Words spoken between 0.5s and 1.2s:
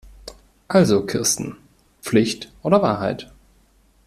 Also